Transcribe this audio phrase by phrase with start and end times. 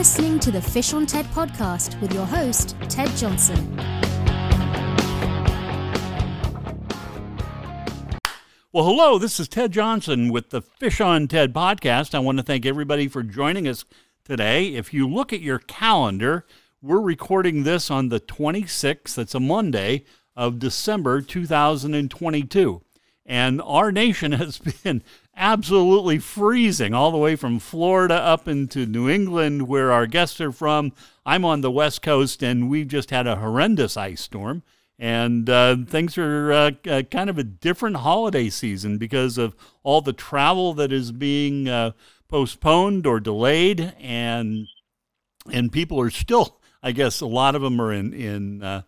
[0.00, 3.76] listening to the Fish on TED podcast with your host, Ted Johnson.
[8.72, 12.14] Well, hello, this is Ted Johnson with the Fish on TED podcast.
[12.14, 13.84] I want to thank everybody for joining us
[14.24, 14.68] today.
[14.68, 16.46] If you look at your calendar,
[16.80, 20.04] we're recording this on the 26th, that's a Monday
[20.34, 22.80] of December 2022.
[23.26, 25.02] And our nation has been
[25.40, 30.52] absolutely freezing all the way from Florida up into New England, where our guests are
[30.52, 30.92] from.
[31.24, 34.62] I'm on the West Coast, and we've just had a horrendous ice storm.
[34.98, 40.02] And uh, things are uh, uh, kind of a different holiday season because of all
[40.02, 41.92] the travel that is being uh,
[42.28, 44.66] postponed or delayed, and
[45.50, 48.82] and people are still, I guess, a lot of them are in in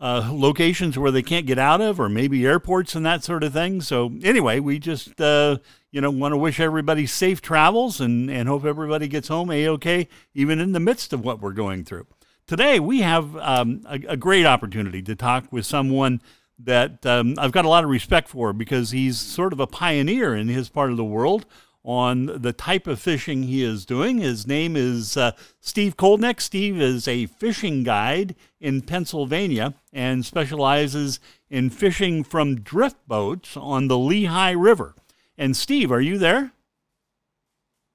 [0.00, 3.52] uh, locations where they can't get out of, or maybe airports and that sort of
[3.52, 3.80] thing.
[3.80, 5.58] So anyway, we just uh,
[5.90, 9.68] you know want to wish everybody safe travels and and hope everybody gets home a
[9.68, 12.06] okay, even in the midst of what we're going through.
[12.46, 16.20] Today we have um, a, a, great opportunity to talk with someone
[16.58, 20.34] that um, I've got a lot of respect for because he's sort of a pioneer
[20.34, 21.46] in his part of the world
[21.84, 24.18] on the type of fishing he is doing.
[24.18, 26.40] His name is uh, Steve Koldneck.
[26.40, 33.88] Steve is a fishing guide in Pennsylvania and specializes in fishing from drift boats on
[33.88, 34.94] the Lehigh River.
[35.36, 36.52] And Steve, are you there?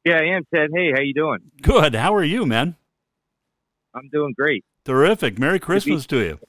[0.06, 0.70] Yeah, I am, Ted.
[0.74, 1.40] Hey, how you doing?
[1.62, 1.96] Good.
[1.96, 2.76] How are you, man?
[3.94, 4.64] I'm doing great.
[4.86, 5.40] Terrific.
[5.40, 6.40] Merry Christmas to you.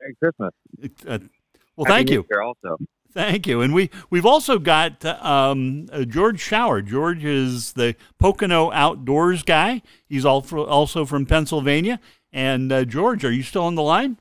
[0.00, 0.52] Merry Christmas.
[1.06, 1.18] Uh,
[1.76, 2.24] well, Happy thank you.
[2.42, 2.76] also.
[3.12, 3.62] Thank you.
[3.62, 6.82] And we, we've also got um, uh, George Shower.
[6.82, 9.82] George is the Pocono Outdoors guy.
[10.08, 12.00] He's also from Pennsylvania.
[12.32, 14.18] And uh, George, are you still on the line?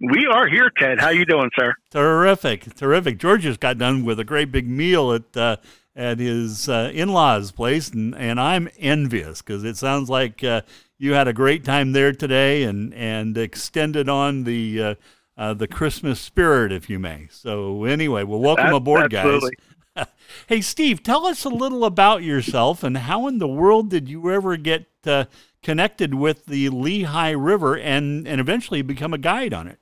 [0.00, 1.00] We are here, Ted.
[1.00, 1.74] How you doing, sir?
[1.90, 3.18] Terrific, terrific.
[3.18, 5.56] George just got done with a great big meal at uh,
[5.94, 10.62] at his uh, in-laws' place, and, and I'm envious because it sounds like uh,
[10.98, 14.96] you had a great time there today, and and extended on the
[15.36, 17.28] uh, the Christmas spirit, if you may.
[17.30, 19.56] So anyway, well, welcome That's, aboard, absolutely.
[19.96, 20.06] guys.
[20.46, 24.30] hey, Steve, tell us a little about yourself and how in the world did you
[24.30, 25.24] ever get uh,
[25.62, 29.78] connected with the Lehigh River and and eventually become a guide on it?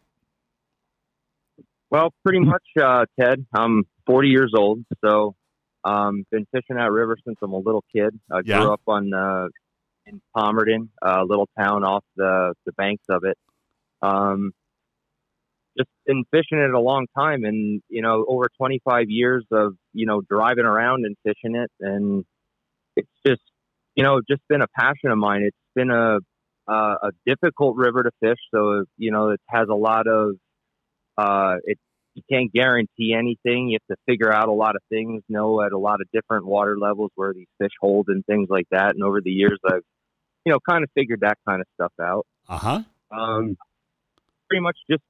[1.90, 3.44] Well, pretty much, uh, Ted.
[3.52, 5.34] I'm 40 years old, so
[5.84, 8.18] um, been fishing that river since I'm a little kid.
[8.30, 8.60] I yeah.
[8.60, 9.48] grew up on uh,
[10.06, 13.36] in Palmerton, a little town off the the banks of it.
[14.02, 14.52] Um,
[15.76, 20.06] just been fishing it a long time and you know over 25 years of you
[20.06, 21.70] know driving around and fishing it.
[21.80, 22.24] And
[22.96, 23.42] it's just
[23.94, 25.42] you know just been a passion of mine.
[25.42, 26.18] It's been a
[26.68, 28.38] a, a difficult river to fish.
[28.52, 30.36] So you know it has a lot of
[31.16, 31.78] uh it
[32.14, 33.68] you can't guarantee anything.
[33.68, 36.46] You have to figure out a lot of things know at a lot of different
[36.46, 38.94] water levels where these fish hold and things like that.
[38.94, 39.82] And over the years i've
[40.44, 42.26] you know kind of figured that kind of stuff out.
[42.48, 42.82] Uh-huh.
[43.12, 43.56] Um
[44.48, 45.02] pretty much just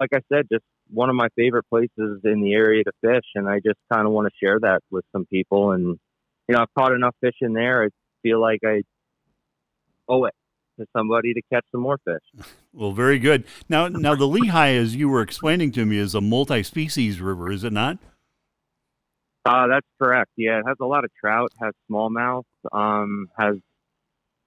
[0.00, 3.48] like I said, just one of my favorite places in the area to fish, and
[3.48, 5.72] I just kind of want to share that with some people.
[5.72, 5.98] And
[6.48, 7.84] you know, I've caught enough fish in there.
[7.84, 7.88] I
[8.22, 8.82] feel like I
[10.08, 10.34] owe it
[10.78, 12.46] to somebody to catch some more fish.
[12.78, 13.44] Well, very good.
[13.70, 17.64] Now, now the Lehigh, as you were explaining to me, is a multi-species river, is
[17.64, 17.96] it not?
[19.46, 20.30] Uh, that's correct.
[20.36, 22.42] Yeah, it has a lot of trout, has smallmouth,
[22.72, 23.54] um, has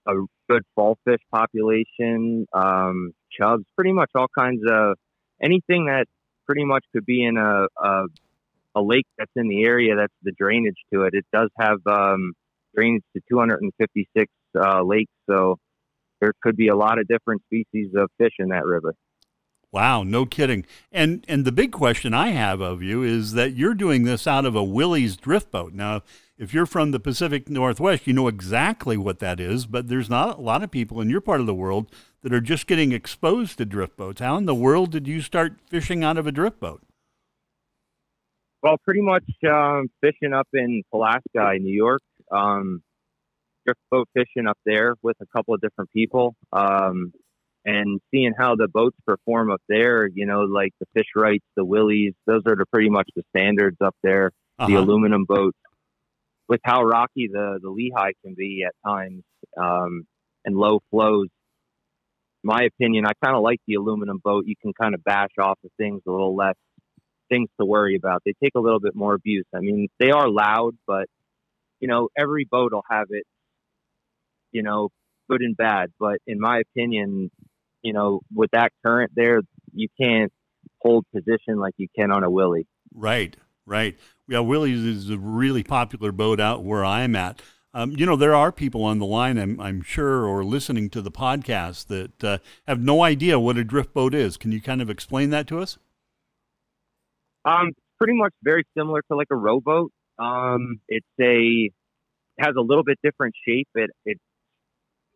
[0.08, 0.14] a
[0.48, 4.96] good fall fish population, um, chubs, pretty much all kinds of
[5.42, 6.06] anything that
[6.46, 8.06] pretty much could be in a, a,
[8.76, 11.14] a lake that's in the area that's the drainage to it.
[11.14, 12.34] It does have um,
[12.76, 15.58] drainage to 256 uh, lakes, so
[16.22, 18.94] there could be a lot of different species of fish in that river.
[19.72, 20.66] Wow, no kidding.
[20.92, 24.46] And and the big question I have of you is that you're doing this out
[24.46, 25.74] of a Willie's drift boat.
[25.74, 26.02] Now,
[26.40, 30.38] if you're from the Pacific Northwest, you know exactly what that is, but there's not
[30.38, 31.92] a lot of people in your part of the world
[32.24, 34.22] that are just getting exposed to drift boats.
[34.22, 36.82] How in the world did you start fishing out of a drift boat?
[38.64, 42.02] Well, pretty much um, fishing up in Pulaski, New York.
[42.32, 42.82] Um,
[43.66, 46.36] drift boat fishing up there with a couple of different people.
[46.54, 47.12] Um,
[47.66, 51.66] and seeing how the boats perform up there, you know, like the Fish Rites, the
[51.66, 54.32] willies, those are the pretty much the standards up there.
[54.58, 54.68] Uh-huh.
[54.68, 55.58] The aluminum boats,
[56.50, 59.24] with how rocky the the Lehigh can be at times,
[59.56, 60.06] um,
[60.44, 61.28] and low flows,
[62.44, 64.46] my opinion, I kind of like the aluminum boat.
[64.48, 66.56] You can kind of bash off of things a little less
[67.30, 68.24] things to worry about.
[68.26, 69.46] They take a little bit more abuse.
[69.56, 71.06] I mean, they are loud, but
[71.80, 73.24] you know, every boat will have it,
[74.52, 74.90] you know,
[75.30, 75.92] good and bad.
[76.00, 77.30] But in my opinion,
[77.84, 79.42] you know, with that current there,
[79.74, 80.32] you can't
[80.82, 82.68] hold position like you can on a Willie.
[82.94, 83.38] Right,
[83.70, 83.98] right.
[84.28, 87.42] Yeah, Willies is a really popular boat out where I'm at.
[87.74, 91.02] Um, you know, there are people on the line, I'm, I'm sure, or listening to
[91.02, 92.38] the podcast that uh,
[92.68, 94.38] have no idea what a drift boat is.
[94.38, 95.78] Can you kind of explain that to us?
[97.46, 99.92] Um, pretty much very similar to like a rowboat.
[100.18, 101.70] Um, it's a
[102.40, 103.68] has a little bit different shape.
[103.76, 104.22] It it's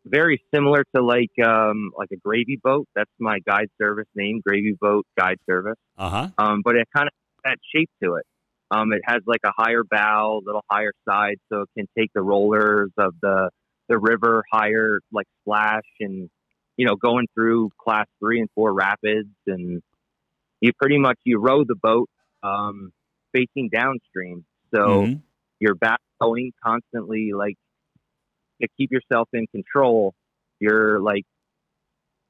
[0.06, 2.88] very similar to like um like a gravy boat.
[2.96, 5.78] That's my guide service name, Gravy Boat Guide Service.
[5.98, 6.30] Uh huh.
[6.38, 7.14] Um, but it kind of
[7.44, 8.26] that shape to it.
[8.74, 12.12] Um, it has like a higher bow, a little higher side, so it can take
[12.16, 13.50] the rollers of the
[13.90, 16.30] the river higher, like splash, and
[16.78, 19.82] you know going through class three and four rapids, and
[20.62, 22.10] you pretty much you row the boat
[22.44, 22.92] um,
[23.34, 25.22] facing downstream, so Mhm.
[25.60, 27.56] you're back going constantly, like
[28.62, 30.14] to keep yourself in control.
[30.60, 31.24] You're like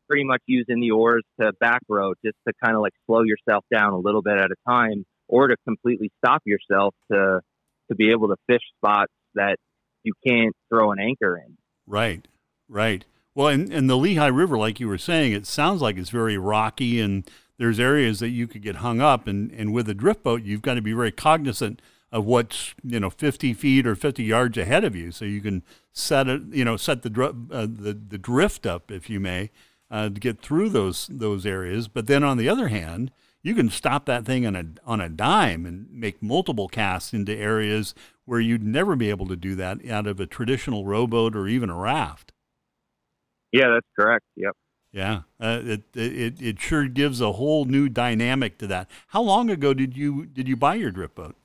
[0.10, 3.66] pretty much using the oars to back row just to kind of like slow yourself
[3.74, 7.42] down a little bit at a time or to completely stop yourself to
[7.90, 9.58] to be able to fish spots that
[10.04, 11.58] you can't throw an anchor in.
[11.86, 12.28] Right,
[12.70, 13.06] right.
[13.36, 16.38] Well, and, and the Lehigh River, like you were saying, it sounds like it's very
[16.38, 19.28] rocky and there's areas that you could get hung up.
[19.28, 21.82] And, and with a drift boat, you've got to be very cognizant
[22.12, 25.12] of what's, you know, 50 feet or 50 yards ahead of you.
[25.12, 29.10] So you can set it, you know, set the, uh, the, the drift up, if
[29.10, 29.50] you may,
[29.90, 31.88] uh, to get through those, those areas.
[31.88, 33.12] But then on the other hand,
[33.44, 37.36] you can stop that thing on a, on a dime and make multiple casts into
[37.36, 37.94] areas
[38.26, 41.70] where you'd never be able to do that out of a traditional rowboat or even
[41.70, 42.32] a raft.
[43.52, 44.26] Yeah, that's correct.
[44.38, 44.54] Yep.
[44.94, 48.90] Yeah, uh, it, it it sure gives a whole new dynamic to that.
[49.08, 51.36] How long ago did you did you buy your drift boat?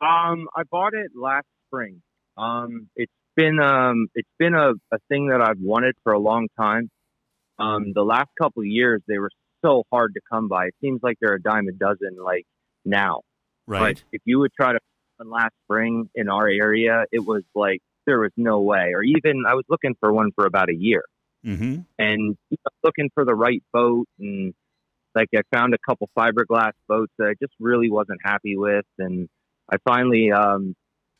[0.00, 2.02] Um, I bought it last spring.
[2.36, 6.46] Um, it's been um, it's been a, a thing that I've wanted for a long
[6.56, 6.88] time.
[7.58, 9.30] Um, the last couple of years they were
[9.64, 10.66] so hard to come by.
[10.66, 12.44] It seems like they're a dime a dozen like
[12.84, 13.22] now.
[13.66, 13.96] Right.
[13.96, 14.78] But if you would try to
[15.18, 18.92] find last spring in our area, it was like there was no way.
[18.94, 21.04] Or even I was looking for one for about a year
[21.44, 21.80] mm-hmm.
[21.98, 24.54] and you know, looking for the right boat and
[25.14, 29.28] like I found a couple fiberglass boats that I just really wasn't happy with and
[29.70, 30.74] I finally um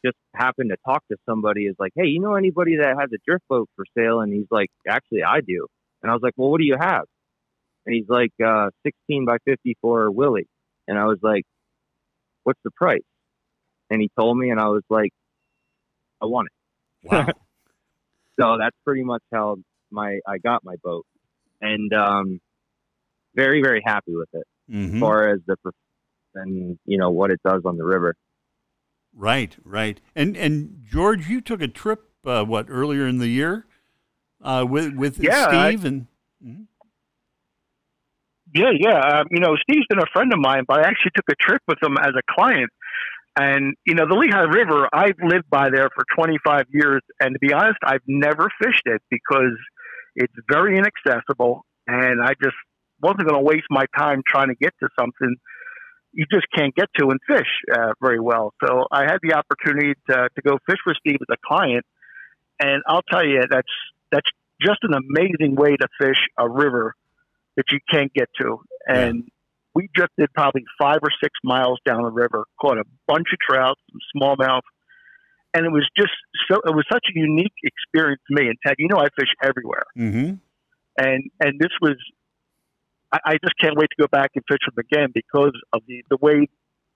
[0.05, 3.19] just happened to talk to somebody is like, Hey, you know anybody that has a
[3.27, 4.21] drift boat for sale?
[4.21, 5.67] And he's like, Actually I do.
[6.03, 7.05] And I was like, Well what do you have?
[7.87, 10.49] And he's like, uh sixteen by fifty for Willie.
[10.89, 11.45] And I was like,
[12.45, 13.03] What's the price?
[13.91, 15.13] And he told me and I was like,
[16.23, 16.53] I want it.
[17.11, 17.27] Wow.
[18.41, 19.57] So that's pretty much how
[19.91, 21.07] my I got my boat,
[21.61, 22.41] and um,
[23.37, 25.57] very very happy with it hmm as far as the
[26.35, 28.17] and you know what it does on the river.
[29.15, 29.57] Right.
[29.63, 30.01] Right.
[30.17, 33.67] And and George, you took a trip uh, what earlier in the year
[34.43, 36.07] uh, with with Yeah, I- Steve and
[36.45, 36.67] Mhm.
[38.55, 39.01] Yeah, yeah.
[39.01, 41.61] Um, you know, Steve's been a friend of mine, but I actually took a trip
[41.67, 42.71] with him as a client.
[43.37, 47.03] And, you know, the Lehigh River, I've lived by there for 25 years.
[47.19, 49.59] And to be honest, I've never fished it because
[50.15, 51.63] it's very inaccessible.
[51.89, 52.55] And I just
[53.03, 55.35] wasn't going to waste my time trying to get to something
[56.15, 58.55] you just can't get to and fish uh, very well.
[58.65, 61.85] So I had the opportunity to, to go fish with Steve as a client.
[62.61, 63.67] And I'll tell you, that's,
[64.13, 64.31] that's
[64.63, 66.95] just an amazing way to fish a river
[67.57, 68.61] that you can't get to.
[68.87, 69.25] And
[69.75, 73.39] we just did probably five or six miles down the river, caught a bunch of
[73.41, 74.63] trout, some smallmouth,
[75.55, 76.13] and it was just
[76.51, 76.57] so.
[76.67, 78.49] It was such a unique experience to me.
[78.49, 80.41] And Ted, you know, I fish everywhere, Mhm.
[80.99, 81.97] and and this was.
[83.13, 86.05] I, I just can't wait to go back and fish him again because of the
[86.11, 86.49] the way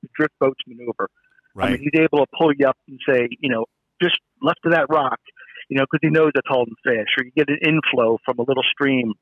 [0.03, 1.09] the drift boats maneuver.
[1.57, 1.71] I right.
[1.73, 3.67] mean, he's able to pull you up and say, you know,
[4.03, 5.19] just left of that rock,
[5.69, 8.43] you know, because he knows it's holding fish, or you get an inflow from a
[8.43, 9.15] little stream.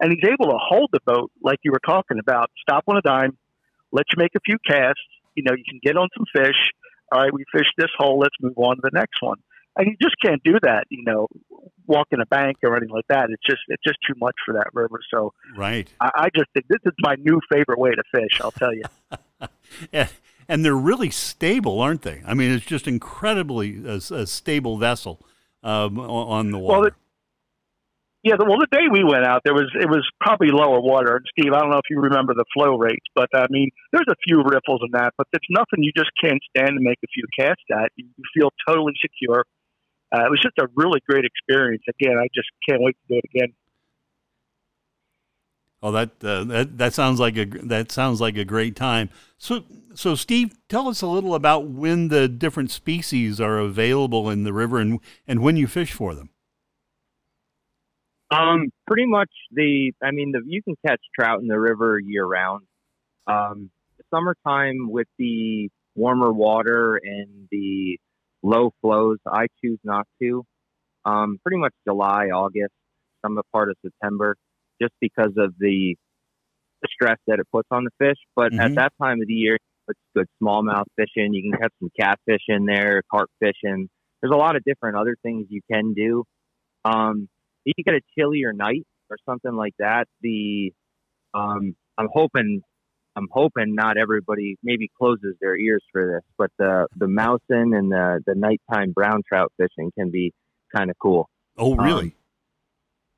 [0.00, 3.02] And he's able to hold the boat like you were talking about, stop on a
[3.02, 3.36] dime,
[3.92, 5.00] let you make a few casts,
[5.34, 6.56] you know, you can get on some fish.
[7.10, 9.38] All right, we fished this hole, let's move on to the next one.
[9.76, 11.28] And you just can't do that, you know,
[11.86, 13.30] walking a bank or anything like that.
[13.30, 14.98] It's just it's just too much for that river.
[15.12, 15.88] So right.
[16.00, 18.84] I, I just think this is my new favorite way to fish, I'll tell you.
[19.92, 20.08] And,
[20.48, 22.22] and they're really stable, aren't they?
[22.26, 25.20] I mean, it's just incredibly a, a stable vessel
[25.62, 26.96] um, on the Well, water.
[28.24, 31.22] Yeah, well, the day we went out, there was it was probably lower water.
[31.30, 34.18] Steve, I don't know if you remember the flow rates, but I mean, there's a
[34.26, 37.24] few riffles in that, but it's nothing you just can't stand to make a few
[37.38, 37.92] casts at.
[37.94, 39.44] You you feel totally secure.
[40.12, 41.82] Uh, it was just a really great experience.
[41.88, 43.54] Again, I just can't wait to do it again.
[45.80, 49.10] Oh, that, uh, that that sounds like a that sounds like a great time.
[49.36, 49.62] So,
[49.94, 54.52] so Steve, tell us a little about when the different species are available in the
[54.52, 54.98] river and
[55.28, 56.30] and when you fish for them.
[58.30, 59.92] Um, pretty much the.
[60.02, 62.64] I mean, the you can catch trout in the river year round.
[63.26, 63.70] Um,
[64.12, 67.98] summertime with the warmer water and the
[68.42, 69.18] low flows.
[69.26, 70.44] I choose not to.
[71.04, 72.72] Um, pretty much July, August,
[73.24, 74.36] some part of September,
[74.80, 75.96] just because of the,
[76.82, 78.18] the stress that it puts on the fish.
[78.36, 78.60] But Mhm.
[78.60, 79.58] at that time of the year,
[79.88, 81.32] it's good smallmouth fishing.
[81.32, 83.88] You can catch some catfish in there, carp fishing.
[84.20, 86.24] There's a lot of different other things you can do.
[86.84, 87.28] Um,
[87.76, 90.72] you get a chillier night or something like that, the
[91.34, 92.62] um, I'm hoping
[93.16, 97.90] I'm hoping not everybody maybe closes their ears for this, but the the mousing and
[97.90, 100.32] the the nighttime brown trout fishing can be
[100.74, 101.28] kind of cool.
[101.56, 102.04] Oh, really?
[102.04, 102.12] Um,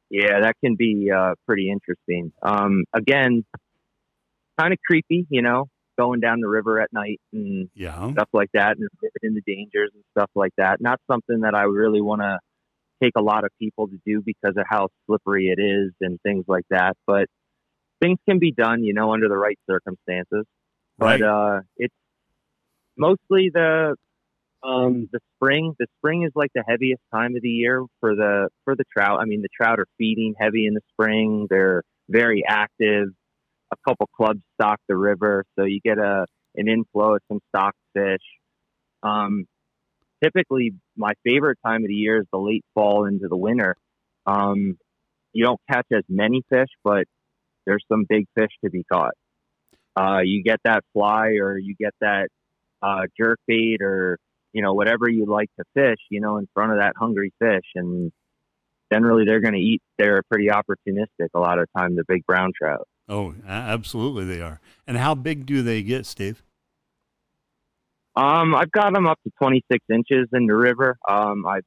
[0.08, 2.32] Yeah, that can be uh, pretty interesting.
[2.42, 3.44] Um, again,
[4.58, 5.66] kind of creepy, you know,
[5.98, 8.10] going down the river at night and yeah.
[8.12, 8.88] stuff like that, and
[9.22, 10.80] in the dangers and stuff like that.
[10.80, 12.38] Not something that I really want to
[13.02, 16.44] take a lot of people to do because of how slippery it is and things
[16.48, 16.96] like that.
[17.06, 17.26] But
[18.00, 20.44] things can be done, you know, under the right circumstances.
[20.98, 21.20] Right.
[21.20, 21.94] But uh, it's
[22.96, 23.96] mostly the
[24.62, 25.74] um, the spring.
[25.78, 29.20] The spring is like the heaviest time of the year for the for the trout.
[29.20, 31.46] I mean, the trout are feeding heavy in the spring.
[31.48, 33.08] They're very active.
[33.72, 36.26] A couple clubs stock the river, so you get a
[36.56, 38.20] an inflow of some stock fish.
[39.02, 39.46] Um,
[40.22, 43.76] typically, my favorite time of the year is the late fall into the winter.
[44.26, 44.78] Um,
[45.32, 47.04] you don't catch as many fish, but
[47.66, 49.14] there's some big fish to be caught.
[49.96, 52.28] Uh, you get that fly, or you get that
[52.82, 54.18] uh, jerk bait, or
[54.52, 55.98] you know whatever you like to fish.
[56.10, 58.12] You know, in front of that hungry fish, and
[58.92, 59.82] generally they're going to eat.
[59.98, 61.96] They're pretty opportunistic a lot of time.
[61.96, 62.86] The big brown trout.
[63.08, 64.60] Oh, absolutely they are.
[64.86, 66.44] And how big do they get, Steve?
[68.20, 70.98] Um, I've got them up to 26 inches in the river.
[71.08, 71.60] Um, I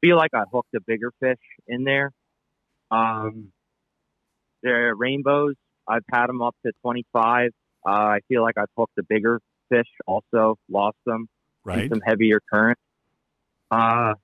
[0.00, 1.38] feel like I hooked a bigger fish
[1.68, 2.10] in there.
[2.90, 3.52] Um,
[4.64, 5.54] they're rainbows.
[5.86, 7.50] I've had them up to 25.
[7.86, 9.38] Uh, I feel like I've hooked a bigger
[9.68, 11.28] fish also, lost them
[11.66, 11.88] in Right.
[11.88, 12.78] some heavier current.
[13.70, 14.14] Uh,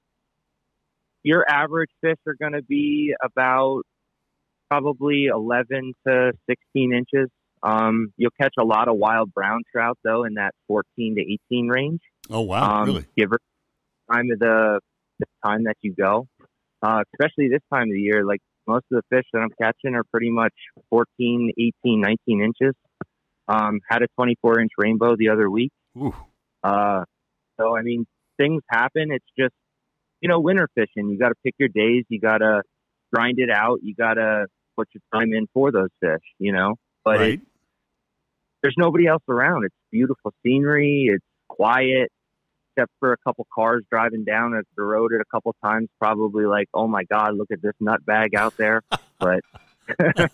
[1.23, 3.83] your average fish are going to be about
[4.69, 7.31] probably 11 to 16 inches.
[7.63, 11.69] Um, you'll catch a lot of wild brown trout though in that 14 to 18
[11.69, 12.01] range.
[12.31, 12.81] Oh, wow.
[12.81, 13.07] um, really?
[13.17, 13.39] Give or
[14.13, 14.81] time of the,
[15.19, 16.27] the time that you go,
[16.83, 18.25] uh, especially this time of the year.
[18.25, 20.55] Like most of the fish that I'm catching are pretty much
[20.91, 22.75] 14, 18, 19 inches.
[23.49, 25.73] Um, had a 24 inch rainbow the other week.
[25.99, 26.15] Ooh.
[26.63, 27.05] Uh,
[27.61, 28.07] so I mean,
[28.39, 29.11] things happen.
[29.11, 29.55] It's just
[30.23, 31.11] you know, winter fishing.
[31.11, 32.05] You got to pick your days.
[32.09, 32.63] You got to
[33.13, 33.81] grind it out.
[33.83, 36.23] You got to put your time in for those fish.
[36.39, 37.33] You know, but right.
[37.35, 37.41] it,
[38.63, 39.65] there's nobody else around.
[39.65, 41.09] It's beautiful scenery.
[41.11, 42.11] It's quiet,
[42.77, 45.89] except for a couple cars driving down the road at a couple times.
[46.01, 48.83] Probably like, oh my god, look at this nut bag out there.
[49.19, 49.39] But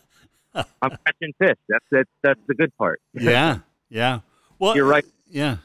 [0.54, 1.56] I'm catching fish.
[1.68, 3.02] That's that's that's the good part.
[3.12, 3.58] yeah.
[3.90, 4.20] Yeah.
[4.58, 5.04] Well, You're right.
[5.26, 5.58] Yeah.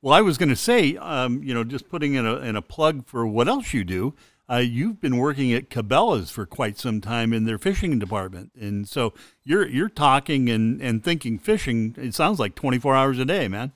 [0.00, 2.62] Well, I was going to say, um, you know, just putting in a, in a
[2.62, 4.14] plug for what else you do.
[4.48, 8.88] Uh, you've been working at Cabela's for quite some time in their fishing department, and
[8.88, 9.12] so
[9.42, 11.94] you're you're talking and, and thinking fishing.
[11.98, 13.72] It sounds like 24 hours a day, man.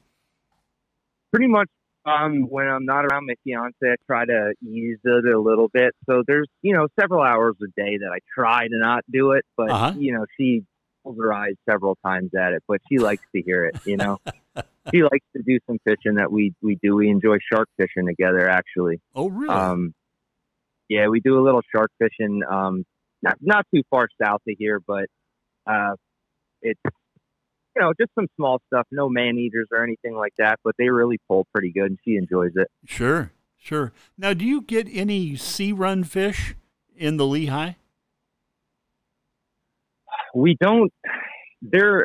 [1.32, 1.68] pretty much
[2.06, 5.92] um, when I'm not around my fiance, I try to ease it a little bit.
[6.08, 9.44] So there's, you know, several hours a day that I try to not do it,
[9.56, 9.92] but Uh-huh.
[9.98, 10.62] you know, she
[11.04, 13.76] pulls her eyes several times at it, but she likes to hear it.
[13.84, 14.18] You know,
[14.92, 16.94] she likes to do some fishing that we we do.
[16.96, 19.00] We enjoy shark fishing together, actually.
[19.14, 19.54] Oh, really?
[19.54, 19.94] Um,
[20.90, 22.42] yeah, we do a little shark fishing.
[22.50, 22.84] Um,
[23.22, 25.06] not not too far south of here, but
[25.64, 25.94] uh,
[26.60, 28.86] it's you know just some small stuff.
[28.90, 32.16] No man eaters or anything like that, but they really pull pretty good, and she
[32.16, 32.68] enjoys it.
[32.84, 33.92] sure, sure.
[34.18, 36.56] Now, do you get any sea run fish
[36.96, 37.74] in the Lehigh?
[40.34, 40.92] We don't.
[41.62, 42.04] They're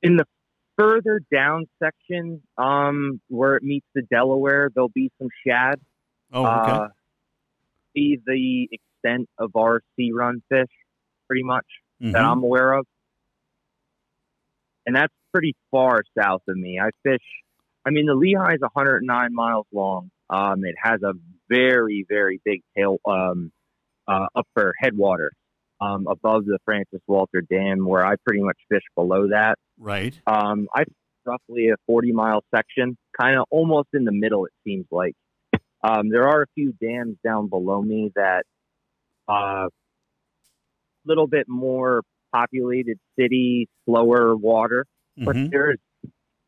[0.00, 0.26] in the
[0.78, 4.70] further down section, um, where it meets the Delaware.
[4.72, 5.80] There'll be some shad.
[6.32, 6.70] Oh, okay.
[6.70, 6.88] Uh,
[7.94, 10.70] be the extent of our sea run fish,
[11.26, 11.66] pretty much.
[12.00, 12.32] that Mhm.
[12.32, 12.86] I'm aware of.
[14.86, 16.80] And that's pretty far south of me.
[16.80, 17.20] I fish,
[17.84, 20.10] I mean, the Lehigh is 109 miles long.
[20.30, 21.12] Um, it has a
[21.48, 23.52] very, very big tail, um,
[24.08, 25.32] uh, upper headwater,
[25.80, 29.58] um, above the Francis Walter Dam, where I pretty much fish below that.
[29.78, 30.18] Right.
[30.26, 30.84] Um, I
[31.26, 35.14] roughly a 40 mile section, kind of almost in the middle, it seems like.
[35.82, 38.44] Um, there are a few dams down below me that,
[39.28, 39.68] uh,
[41.04, 45.50] little bit more populated city, slower water, but Mhm.
[45.50, 45.78] there's,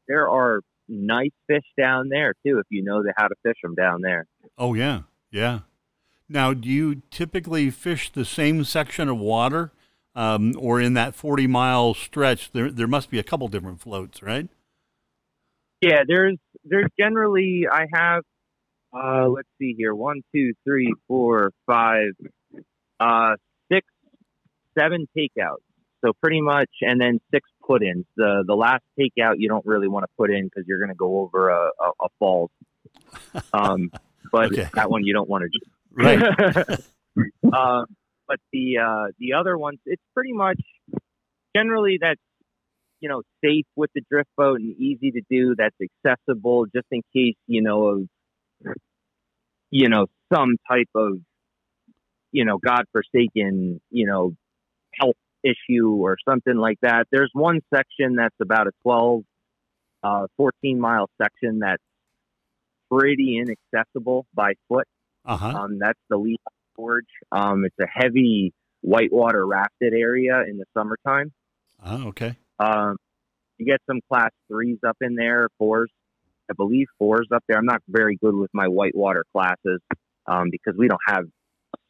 [0.07, 3.75] there are nice fish down there too, if you know the, how to fish them
[3.75, 4.27] down there.
[4.59, 5.61] Oh yeah, yeah.
[6.29, 9.73] Now, do you typically fish the same section of water,
[10.15, 12.53] um, or in that forty mile stretch?
[12.53, 14.49] There, there must be a couple different floats, right?
[15.81, 18.23] Yeah, there's there's generally I have
[18.93, 22.13] uh, let's see here one two three four five
[23.01, 23.35] uh,
[23.71, 23.87] six
[24.79, 25.57] seven takeouts.
[26.05, 28.07] So pretty much, and then six put-ins.
[28.17, 30.97] The the last takeout you don't really want to put in because you're going to
[30.97, 32.51] go over a, a, a falls.
[33.53, 33.91] Um,
[34.33, 34.69] but Okay.
[34.75, 35.65] that one you don't want to do.
[35.95, 36.19] Right.
[37.53, 37.87] um,
[38.27, 40.61] but the uh, the other ones, it's pretty much
[41.55, 42.21] generally that's
[43.01, 45.55] you know safe with the drift boat and easy to do.
[45.57, 48.09] That's accessible, just in case you know of
[49.73, 51.19] you know some type of
[52.31, 54.37] you know godforsaken you know
[55.01, 57.07] health issue or something like that.
[57.11, 59.23] There's one section that's about a 12,
[60.05, 61.83] uh, 14 mile section that's
[62.91, 64.87] pretty inaccessible by foot.
[65.25, 65.49] Uh huh.
[65.49, 66.37] Um, that's the Lehigh
[66.77, 67.05] Gorge.
[67.33, 68.53] Um, it's a heavy
[68.83, 71.33] whitewater rafted area in the summertime.
[71.85, 72.37] Oh, okay.
[72.59, 72.97] Um,
[73.59, 75.91] you get some class threes up in there, fours.
[76.51, 77.59] I believe fours up there.
[77.59, 79.81] I'm not very good with my whitewater classes
[80.27, 81.25] um, because we don't have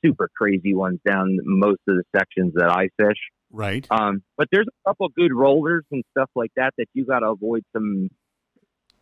[0.04, 3.18] super crazy ones down most of the sections that I fish.
[3.50, 3.86] Right.
[3.90, 7.30] Um, but there's a couple good rollers and stuff like that that you got to
[7.30, 8.08] avoid some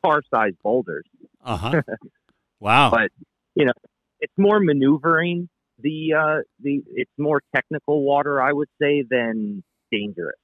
[0.04, 1.04] car sized boulders.
[1.44, 1.82] Uh huh.
[2.60, 2.90] wow.
[2.90, 3.10] But
[3.54, 3.72] you know,
[4.20, 5.48] it's more maneuvering.
[5.78, 10.36] The uh, the it's more technical water, I would say, than dangerous.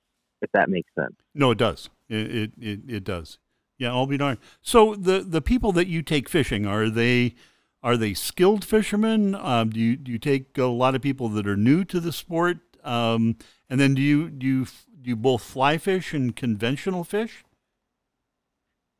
[0.42, 1.16] If that makes sense.
[1.34, 1.90] No, it does.
[2.08, 3.38] It, it it it does.
[3.78, 4.38] Yeah, I'll be darned.
[4.62, 7.34] So the the people that you take fishing are they
[7.82, 9.34] are they skilled fishermen?
[9.34, 12.12] Um, do you do you take a lot of people that are new to the
[12.12, 12.58] sport?
[12.82, 13.36] Um,
[13.68, 17.44] and then do you do you do you both fly fish and conventional fish?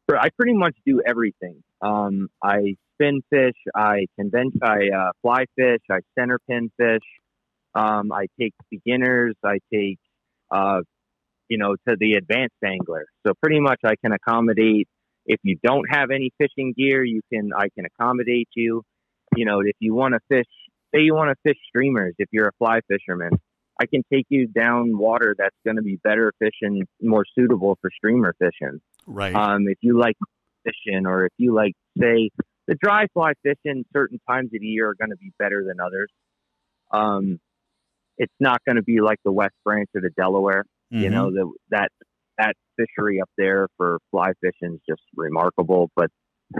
[0.09, 1.63] I pretty much do everything.
[1.83, 3.57] Um, I spin fish.
[3.75, 4.55] I convent.
[4.63, 5.81] I uh, fly fish.
[5.91, 7.03] I center pin fish.
[7.75, 9.35] Um, I take beginners.
[9.45, 9.99] I take,
[10.51, 10.81] uh,
[11.49, 13.07] you know, to the advanced angler.
[13.27, 14.89] So pretty much, I can accommodate.
[15.27, 17.51] If you don't have any fishing gear, you can.
[17.57, 18.83] I can accommodate you.
[19.37, 20.47] You know, if you want to fish,
[20.95, 22.15] say you want to fish streamers.
[22.19, 23.33] If you're a fly fisherman,
[23.81, 27.91] I can take you down water that's going to be better fishing, more suitable for
[27.95, 28.81] streamer fishing.
[29.07, 29.35] Right.
[29.35, 30.17] Um, if you like
[30.65, 32.31] fishing, or if you like, say,
[32.67, 35.81] the dry fly fishing, certain times of the year are going to be better than
[35.81, 36.11] others.
[36.91, 37.39] Um,
[38.19, 40.65] it's not going to be like the West Branch or the Delaware.
[40.91, 41.13] You Mhm.
[41.13, 41.89] know, the, that
[42.39, 45.91] that fishery up there for fly fishing is just remarkable.
[45.97, 46.11] But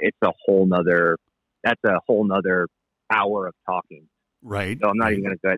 [0.01, 1.17] it's a whole nother.
[1.63, 2.67] That's a whole nother
[3.13, 4.09] hour of talking.
[4.43, 4.79] Right.
[4.81, 5.55] So I'm not even going to go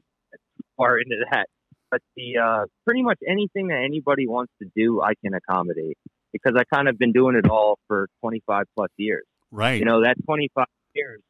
[0.76, 1.46] far into that.
[1.90, 5.96] But the uh, pretty much anything that anybody wants to do, I can accommodate
[6.32, 9.24] because I kind of been doing it all for 25 plus years.
[9.50, 9.78] Right.
[9.78, 11.20] You know, that 25 years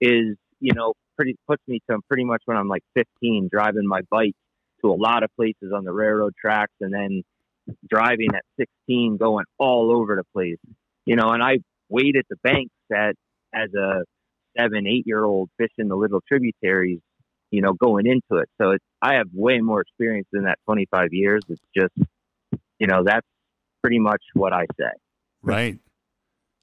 [0.00, 4.02] is you know pretty puts me to pretty much when I'm like 15, driving my
[4.10, 4.34] bike
[4.82, 7.22] to a lot of places on the railroad tracks, and then
[7.88, 10.58] driving at 16, going all over the place.
[11.04, 11.58] You know, and I
[11.88, 13.14] wait at the banks at
[13.54, 14.02] as a
[14.58, 17.00] seven, eight year old fishing the little tributaries,
[17.50, 18.48] you know, going into it.
[18.60, 21.42] So it's, I have way more experience than that 25 years.
[21.48, 22.08] It's just,
[22.78, 23.26] you know, that's
[23.82, 24.90] pretty much what I say.
[25.42, 25.78] Right.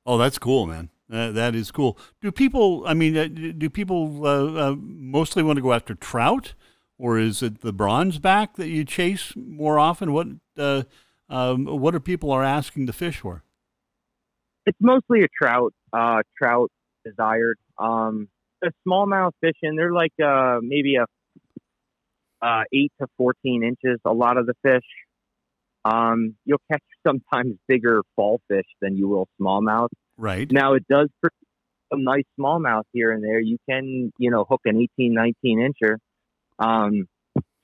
[0.06, 0.90] Oh, that's cool, man.
[1.12, 1.98] Uh, that is cool.
[2.22, 2.84] Do people?
[2.88, 6.54] I mean, uh, do people uh, uh, mostly want to go after trout,
[6.98, 10.14] or is it the bronze back that you chase more often?
[10.14, 10.28] What
[10.58, 10.84] uh,
[11.30, 13.44] um, what are people are asking to fish for?
[14.66, 16.72] It's mostly a trout, uh, trout
[17.04, 17.58] desired.
[17.78, 18.30] Um,
[18.62, 21.06] the smallmouth fishing, they're like, uh, maybe a,
[22.42, 24.86] uh, eight to 14 inches, a lot of the fish.
[25.86, 29.90] Um, you'll catch sometimes bigger fall fish than you will smallmouth.
[30.18, 30.50] Right.
[30.52, 31.38] Now it does produce
[31.92, 33.40] some nice smallmouth here and there.
[33.40, 35.98] You can, you know, hook an 18, 19 incher.
[36.60, 37.08] Um,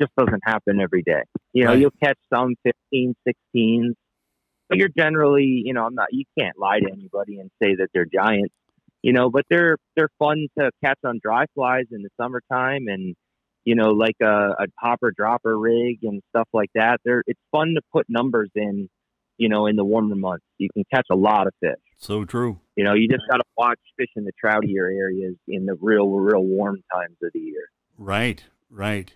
[0.01, 1.21] just doesn't happen every day.
[1.53, 1.79] You know, Right.
[1.79, 3.93] you'll catch some 15, 16s,
[4.69, 7.89] but you're generally, you know, I'm not, you can't lie to anybody and say that
[7.93, 8.53] they're giants,
[9.01, 13.15] you know, but they're, they're fun to catch on dry flies in the summertime and,
[13.65, 16.99] you know, like a, a hopper dropper rig and stuff like that.
[17.03, 18.89] They're, it's fun to put numbers in,
[19.37, 20.45] you know, in the warmer months.
[20.57, 21.73] You can catch a lot of fish.
[21.97, 22.59] So true.
[22.75, 26.09] You know, you just got to watch fish in the troutier areas in the real,
[26.09, 27.65] real warm times of the year.
[27.97, 28.45] Right.
[28.69, 29.13] Right.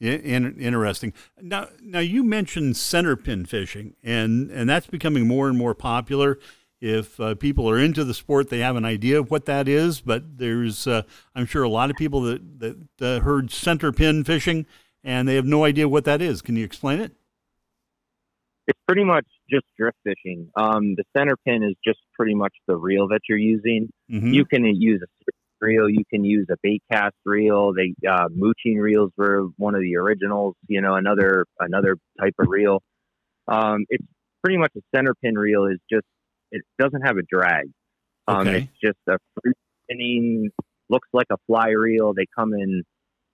[0.00, 1.12] In, interesting.
[1.40, 6.38] Now, now you mentioned center pin fishing, and and that's becoming more and more popular.
[6.80, 10.00] If uh, people are into the sport, they have an idea of what that is.
[10.00, 11.02] But there's, uh,
[11.36, 14.66] I'm sure, a lot of people that that uh, heard center pin fishing,
[15.04, 16.42] and they have no idea what that is.
[16.42, 17.12] Can you explain it?
[18.66, 20.50] It's pretty much just drift fishing.
[20.56, 23.92] Um, the center pin is just pretty much the reel that you're using.
[24.10, 24.34] Mhm.
[24.34, 25.06] You can use a
[25.62, 27.72] reel, you can use a bait cast reel.
[27.72, 30.54] They uh, mooching reels were one of the originals.
[30.68, 32.82] You know, another another type of reel.
[33.48, 34.04] Um, it's
[34.44, 36.04] pretty much a center pin reel is just
[36.50, 37.70] it doesn't have a drag.
[38.28, 38.56] Um, Okay.
[38.58, 39.52] It's just a free
[39.84, 40.50] spinning,
[40.90, 42.12] looks like a fly reel.
[42.14, 42.82] They come in,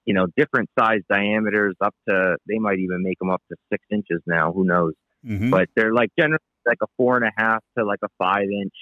[0.05, 3.85] you know, different size diameters up to, they might even make them up to six
[3.91, 4.53] inches now.
[4.53, 4.95] Who knows?
[5.27, 5.51] Mhm.
[5.51, 8.73] But they're like generally like a four and a half to like a five inch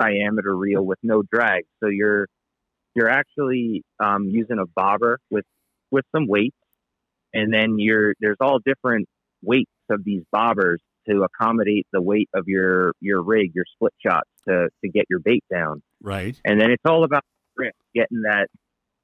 [0.00, 1.64] diameter reel with no drag.
[1.82, 2.28] So you're,
[2.98, 5.44] you're actually um, using a bobber with,
[5.92, 6.56] with some weights.
[7.32, 9.06] And then you're, there's all different
[9.42, 14.28] weights of these bobbers to accommodate the weight of your, your rig, your split shots
[14.48, 15.80] to, to get your bait down.
[16.02, 16.36] right.
[16.44, 17.22] And then it's all about
[17.56, 18.48] drift, getting that,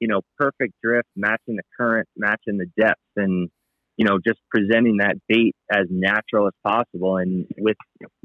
[0.01, 3.49] you know, perfect drift, matching the current, matching the depth, and
[3.97, 7.15] you know, just presenting that bait as natural as possible.
[7.15, 7.77] And with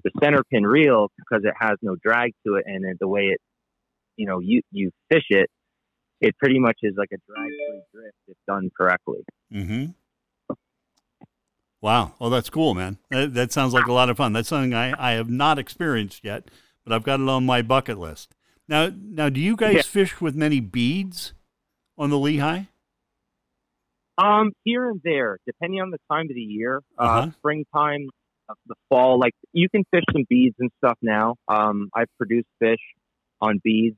[0.03, 3.41] the center pin reel, because it has no drag to it, and the way it,
[4.17, 5.49] you know, you you fish it,
[6.21, 9.25] it pretty much is like a drag-free drift if done correctly.
[9.53, 9.87] Mm-hmm.
[11.81, 12.13] Wow.
[12.19, 12.99] Well, that's cool, man.
[13.11, 14.33] That, that sounds like a lot of fun.
[14.33, 16.45] That's something I, I have not experienced yet,
[16.85, 18.35] but I've got it on my bucket list.
[18.69, 19.83] Now, now, do you guys Yeah.
[19.83, 21.33] fish with many beads
[21.97, 22.65] on the Lehigh?
[24.19, 26.83] Um, here and there, depending on the time of the year.
[26.99, 27.31] uh Uh-huh.
[27.39, 28.11] springtime,
[28.49, 31.37] uh, the fall, like you can fish some beads and stuff now.
[31.49, 32.81] Um, I've produced fish
[33.41, 33.97] on beads.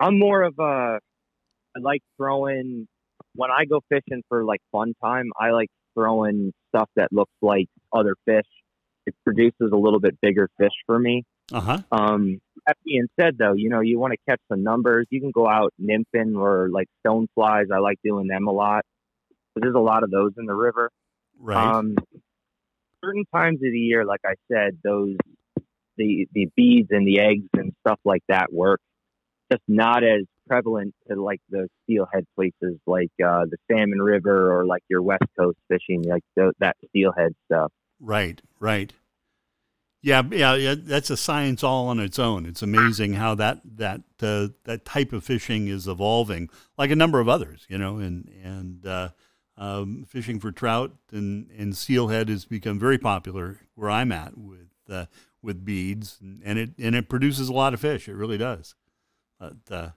[0.00, 0.98] I'm more of a,
[1.76, 2.86] I like throwing,
[3.34, 7.68] when I go fishing for like fun time, I like throwing stuff that looks like
[7.92, 8.46] other fish.
[9.06, 11.24] It produces a little bit bigger fish for me.
[11.52, 11.78] Uh huh.
[11.92, 15.06] Um, that being said, though, you know, you want to catch some numbers.
[15.10, 17.66] You can go out nymphing or like stone flies.
[17.72, 18.84] I like doing them a lot.
[19.54, 20.90] But there's a lot of those in the river.
[21.38, 21.56] Right.
[21.56, 21.96] Um,
[23.04, 25.16] certain times of the year, like I said, those
[25.96, 28.80] the the beads and the eggs and stuff like that work.
[29.50, 34.66] Just not as prevalent to like the steelhead places, like uh, the Salmon River or
[34.66, 37.72] like your West Coast fishing, like the, that steelhead stuff.
[38.00, 38.92] Right, right.
[40.02, 40.74] Yeah, yeah, yeah.
[40.76, 42.44] That's a science all on its own.
[42.44, 47.20] It's amazing how that that uh, that type of fishing is evolving, like a number
[47.20, 47.96] of others, you know.
[47.96, 49.08] And and uh,
[49.56, 54.68] um, fishing for trout and and steelhead has become very popular where I'm at with
[54.90, 55.06] uh,
[55.40, 58.06] with beads, and it and it produces a lot of fish.
[58.06, 58.74] It really does.
[59.70, 59.90] Uh,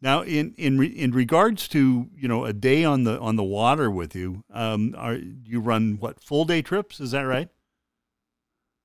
[0.00, 3.44] now, in in re, in regards to you know a day on the on the
[3.44, 7.00] water with you, um, are you run what full day trips?
[7.00, 7.48] Is that right?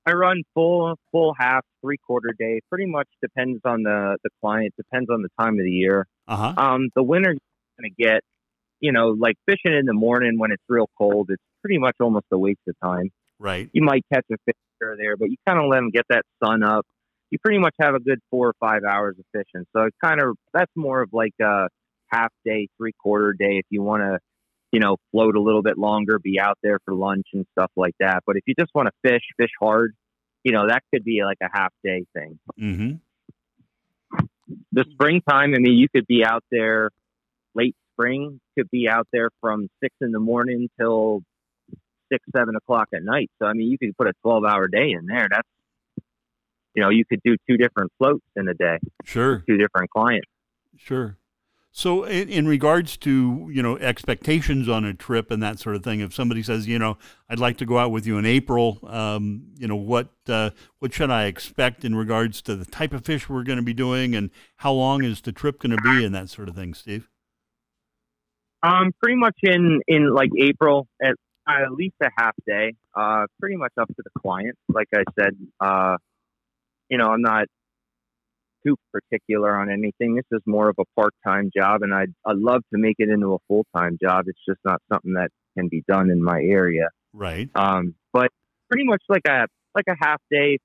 [0.05, 2.61] I run full, full half, three quarter day.
[2.69, 4.73] Pretty much depends on the the client.
[4.77, 6.07] Depends on the time of the year.
[6.27, 6.53] Uh huh.
[6.57, 8.21] Um, the winter you're gonna get,
[8.79, 11.29] you know, like fishing in the morning when it's real cold.
[11.29, 13.09] It's pretty much almost a waste of time.
[13.39, 13.69] Right.
[13.73, 16.63] You might catch a fish there, but you kind of let them get that sun
[16.63, 16.85] up.
[17.29, 19.65] You pretty much have a good four or five hours of fishing.
[19.75, 21.67] So it's kind of that's more of like a
[22.07, 24.19] half day, three quarter day if you want to,
[24.71, 27.95] you know, float a little bit longer, be out there for lunch and stuff like
[27.99, 28.23] that.
[28.25, 29.93] But if you just want to fish, fish hard,
[30.43, 32.39] you know, that could be like a half day thing.
[32.59, 32.95] Mm-hmm.
[34.71, 36.91] the springtime, I mean, you could be out there
[37.53, 41.21] late spring, could be out there from six in the morning till
[42.11, 43.29] six, seven o'clock at night.
[43.39, 45.27] So, I mean, you could put a 12 hour day in there.
[45.29, 45.47] That's,
[46.77, 49.43] you know, you could do two different floats in a day, Sure.
[49.49, 50.27] two different clients.
[50.77, 51.17] Sure.
[51.71, 55.83] So, in, in regards to you know expectations on a trip and that sort of
[55.83, 56.97] thing, if somebody says, you know,
[57.29, 60.93] I'd like to go out with you in April, um, you know, what uh, what
[60.93, 64.15] should I expect in regards to the type of fish we're going to be doing,
[64.15, 67.09] and how long is the trip going to be, and that sort of thing, Steve?
[68.63, 71.13] Um, pretty much in, in like April, at,
[71.47, 74.55] at least a half day, uh, pretty much up to the client.
[74.67, 75.97] Like I said, uh,
[76.89, 77.47] you know, I'm not
[78.65, 80.15] too particular on anything.
[80.15, 83.33] This is more of a part-time job, and I'd I'd love to make it into
[83.33, 84.25] a full-time job.
[84.27, 86.89] It's just not something that can be done in my area.
[87.13, 87.49] Right.
[87.55, 88.29] Um, but
[88.69, 90.59] pretty much like a like a half day,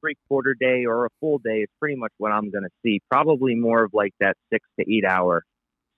[0.00, 3.00] three quarter day, or a full day is pretty much what I'm going to see.
[3.10, 5.44] Probably more of like that six to eight hour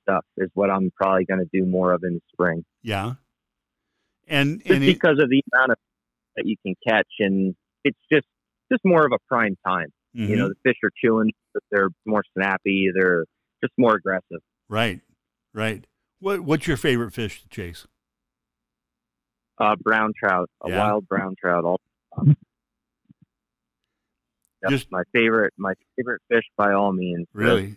[0.03, 3.15] stuff is what I'm probably going to do more of in the spring, Yeah.
[4.27, 5.79] And just and it, because of the amount of
[6.37, 8.27] that you can catch, and it's just
[8.73, 9.89] just more of a prime time.
[10.13, 10.51] You know, Mhm.
[10.51, 12.91] the fish are chewing, but they're more snappy.
[12.95, 13.25] They're
[13.63, 14.41] just more aggressive.
[14.69, 15.01] right,
[15.53, 15.87] right.
[16.21, 17.87] What what's your favorite fish to chase?
[19.59, 20.79] Uh, brown trout, a Yeah.
[20.79, 21.65] wild brown trout.
[21.65, 21.81] All
[24.63, 25.53] that's Just- my favorite.
[25.59, 27.27] My favorite fish by all means.
[27.33, 27.77] Really?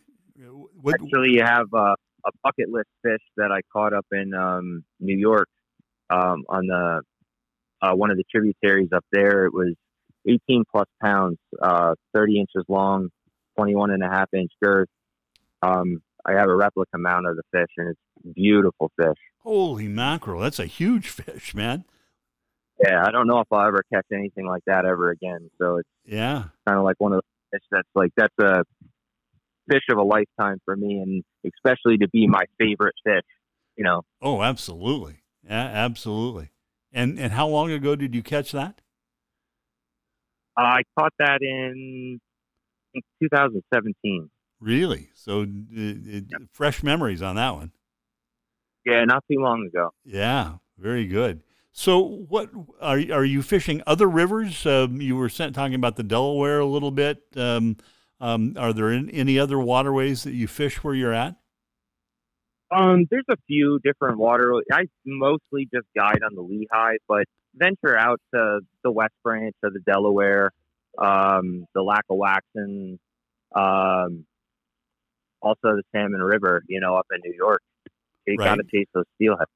[0.79, 1.95] What, Actually, you have uh,
[2.25, 5.49] a bucket list fish that I caught up in um, New York
[6.09, 7.01] um, on the
[7.81, 9.45] uh, one of the tributaries up there.
[9.45, 9.73] It was
[10.27, 13.09] 18 plus pounds, uh, 30 inches long,
[13.57, 14.89] 21 and a half inch girth.
[15.61, 19.17] Um, I have a replica mount of the fish, and it's beautiful fish.
[19.43, 20.41] holy mackerel!
[20.41, 21.85] That's a huge fish, man.
[22.83, 25.49] Yeah, I don't know if I'll ever catch anything like that ever again.
[25.59, 26.49] So it's Yeah.
[26.67, 27.65] kind of like one of the fish.
[27.71, 28.63] That's like that's a
[29.69, 31.23] fish of a lifetime for me, and
[31.55, 33.23] especially to be my favorite fish.
[33.77, 34.01] You know.
[34.21, 36.49] Oh, absolutely, yeah, absolutely.
[36.91, 38.81] And and how long ago did you catch that?
[40.65, 42.19] I caught that in
[43.21, 44.29] 2017.
[44.59, 45.09] Really?
[45.13, 46.41] So it, it, yep.
[46.51, 47.71] fresh memories on that one.
[48.85, 49.91] Yeah, not too long ago.
[50.05, 51.43] Yeah, very good.
[51.73, 52.49] So, what
[52.81, 54.65] are are you fishing other rivers?
[54.65, 57.21] Um, you were talking about the Delaware a little bit.
[57.35, 57.77] Um,
[58.19, 61.35] um, are there any other waterways that you fish where you're at?
[62.71, 64.53] Um, there's a few different water.
[64.71, 67.25] I mostly just guide on the Lehigh, but
[67.57, 70.51] venture out to the West Branch of the Delaware,
[70.97, 72.97] um, the Lackawaxen,
[73.55, 74.25] um,
[75.41, 76.63] also the Salmon River.
[76.67, 77.61] You know, up in New York,
[78.25, 78.45] you right.
[78.45, 79.47] got to taste those steelhead.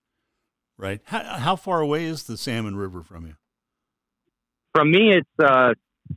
[0.77, 1.01] Right.
[1.03, 3.35] How, how, far away is the Salmon River from you?
[4.73, 5.73] From me, it's uh,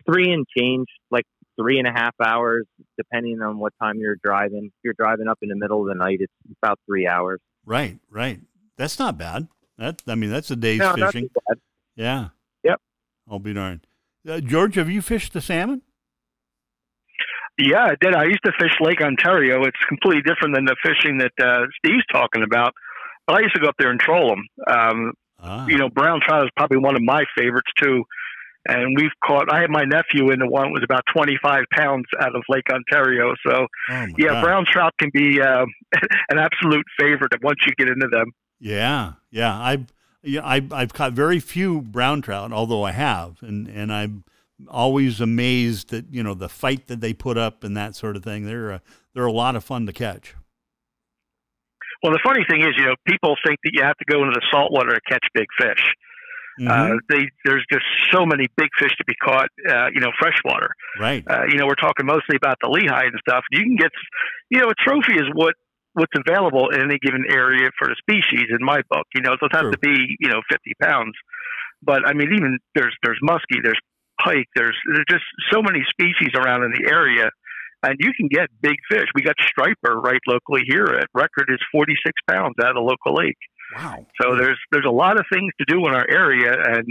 [0.06, 1.24] three and change, like
[1.60, 2.66] three and a half hours,
[2.96, 4.66] depending on what time you're driving.
[4.66, 7.40] If you're driving up in the middle of the night, it's about three hours.
[7.66, 8.40] Right, right.
[8.76, 9.48] That's not bad.
[9.78, 11.28] That I mean, that's a day's no, fishing.
[11.96, 12.28] Yeah.
[12.62, 12.80] Yep.
[13.30, 13.86] I'll be darned.
[14.28, 15.82] Uh, George, have you fished the salmon?
[17.58, 18.14] Yeah, I did.
[18.14, 19.62] I used to fish Lake Ontario.
[19.64, 22.72] It's completely different than the fishing that uh, Steve's talking about.
[23.26, 24.46] But I used to go up there and troll them.
[24.66, 25.66] Um, ah.
[25.66, 28.04] You know, brown trout is probably one of my favorites too
[28.66, 29.52] and we've caught.
[29.52, 33.34] I had my nephew in the one was about 25 pounds out of Lake Ontario.
[33.46, 34.42] So, oh yeah, God.
[34.42, 35.66] brown trout can be uh,
[36.30, 38.32] an absolute favorite once you get into them.
[38.60, 39.60] Yeah, yeah.
[39.60, 39.92] I've
[40.24, 44.24] yeah, I, I've caught very few brown trout, although I have, and and I'm
[44.68, 48.24] always amazed at you know the fight that they put up and that sort of
[48.24, 48.44] thing.
[48.46, 48.82] They're a,
[49.14, 50.34] they're a lot of fun to catch.
[52.02, 54.34] Well, the funny thing is, you know, people think that you have to go into
[54.34, 55.80] the saltwater to catch big fish.
[56.60, 56.68] Mm-hmm.
[56.68, 60.74] Uh, they, there's just so many big fish to be caught, uh, you know, freshwater.
[61.00, 61.24] Right.
[61.26, 63.42] Uh, you know, we're talking mostly about the Lehigh and stuff.
[63.50, 63.90] You can get,
[64.50, 65.54] you know, a trophy is what
[65.94, 68.50] what's available in any given area for the species.
[68.50, 71.14] In my book, you know, it doesn't have to be, you know, 50 pounds.
[71.82, 73.80] But I mean, even there's there's muskie, there's
[74.22, 77.30] pike, there's there's just so many species around in the area
[77.84, 79.06] and you can get big fish.
[79.14, 83.14] We got striper right locally here at record is 46 pounds out of the local
[83.14, 83.36] lake.
[83.76, 84.06] Wow.
[84.20, 86.86] So there's there's a lot of things to do in our area, and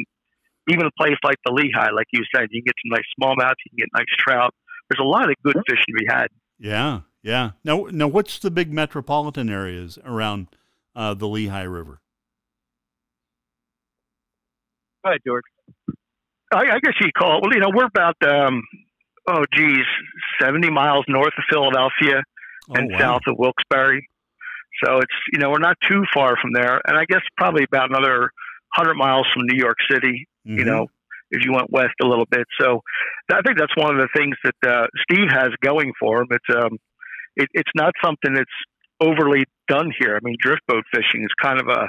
[0.69, 3.55] even a place like the Lehigh, like you said, you can get some nice smallmouth,
[3.65, 4.53] you can get nice trout.
[4.89, 6.27] There's a lot of good fishing to be had.
[6.59, 7.51] Yeah, yeah.
[7.63, 10.47] Now, now, what's the big metropolitan areas around
[10.95, 12.01] uh, the Lehigh River?
[15.03, 15.43] Go ahead, George.
[16.53, 17.43] I, I guess you call it.
[17.43, 18.61] Well, you know, we're about um,
[19.27, 19.85] oh, geez,
[20.41, 22.23] seventy miles north of Philadelphia
[22.69, 22.99] oh, and wow.
[22.99, 24.07] south of Wilkes-Barre.
[24.83, 27.89] So it's you know we're not too far from there, and I guess probably about
[27.89, 28.31] another
[28.73, 30.27] hundred miles from New York City.
[30.45, 30.59] Mm-hmm.
[30.59, 30.87] You know,
[31.33, 32.45] if you went west a little bit.
[32.59, 32.81] So
[33.31, 36.27] I think that's one of the things that uh, Steve has going for him.
[36.31, 36.77] It's um,
[37.35, 38.45] it, it's not something that's
[38.99, 40.15] overly done here.
[40.15, 41.87] I mean, drift boat fishing is kind of a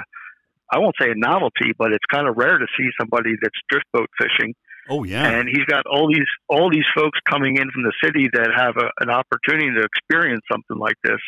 [0.71, 3.85] I won't say a novelty, but it's kind of rare to see somebody that's drift
[3.93, 4.55] boat fishing.
[4.89, 8.27] Oh yeah, and he's got all these all these folks coming in from the city
[8.33, 11.19] that have a, an opportunity to experience something like this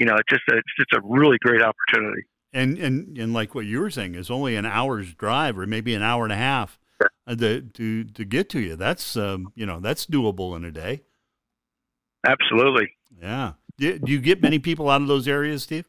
[0.00, 2.22] you know, it's just a, it's just a really great opportunity.
[2.54, 5.94] And, and, and like what you were saying is only an hour's drive or maybe
[5.94, 6.78] an hour and a half
[7.26, 8.76] uh, to, to, to get to you.
[8.76, 11.02] That's, um, you know, that's doable in a day.
[12.26, 12.88] Absolutely.
[13.20, 13.52] Yeah.
[13.78, 15.86] Do, you get many people out of those areas, Steve?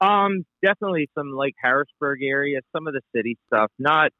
[0.00, 3.70] Um, definitely some like Harrisburg area, some of the city stuff.
[3.78, 4.10] Not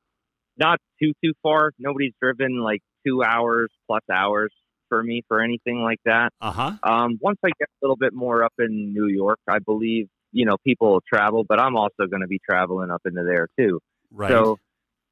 [0.56, 1.72] not too too far.
[1.78, 4.52] Nobody's driven like two hours plus hours
[4.88, 6.32] for me for anything like that.
[6.40, 6.72] Uh huh.
[6.82, 10.46] Um, once I get a little bit more up in New York, I believe you
[10.46, 13.80] know people will travel, but I'm also going to be traveling up into there too.
[14.10, 14.30] Right.
[14.30, 14.58] So,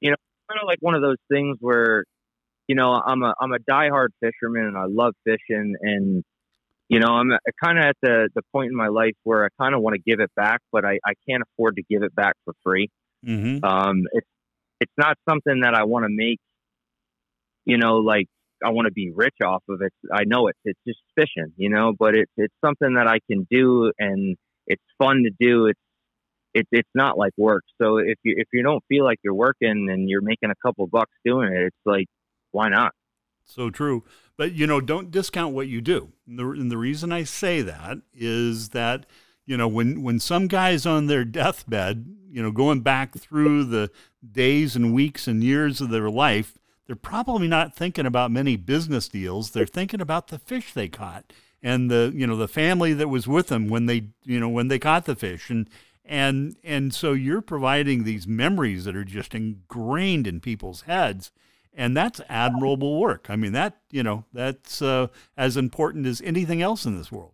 [0.01, 0.17] you know,
[0.49, 2.05] kind of like one of those things where,
[2.73, 6.25] you know, I'm a I'm a diehard fisherman and I love fishing, and
[6.89, 7.31] you know, I'm
[7.63, 10.01] kind of at the the point in my life where I kind of want to
[10.01, 12.89] give it back, but I I can't afford to give it back for free.
[13.27, 13.63] Mm-hmm.
[13.63, 14.27] Um, it's
[14.81, 16.39] it's not something that I want to make,
[17.67, 18.29] you know, like
[18.65, 19.93] I want to be rich off of it.
[20.11, 20.57] I know it.
[20.65, 24.35] It's just fishing, you know, but it's it's something that I can do and
[24.67, 25.67] it's fun to do.
[25.67, 25.81] It's
[26.55, 27.65] it's it's not like work.
[27.83, 30.87] So if you if you don't feel like you're working and you're making a couple
[30.87, 32.07] bucks doing it, it's like
[32.53, 32.95] why not?
[33.45, 34.05] So true.
[34.37, 36.13] But you know, don't discount what you do.
[36.27, 39.07] And the, and the reason I say that is that
[39.45, 43.91] you know when when some guys on their deathbed, you know, going back through the
[44.31, 49.09] days and weeks and years of their life they're probably not thinking about many business
[49.09, 49.51] deals.
[49.51, 53.29] They're thinking about the fish they caught and the you know the family that was
[53.29, 55.71] with them when they you know when they caught the fish and
[56.05, 61.31] and and so you're providing these memories that are just ingrained in people's heads
[61.75, 63.27] and that's admirable work.
[63.29, 67.33] I mean, that you know, that's uh, as important as anything else in this world.